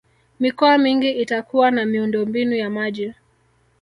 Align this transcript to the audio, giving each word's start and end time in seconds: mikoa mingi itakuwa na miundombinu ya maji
mikoa 0.39 0.77
mingi 0.77 1.11
itakuwa 1.11 1.71
na 1.71 1.85
miundombinu 1.85 2.55
ya 2.55 2.69
maji 2.69 3.13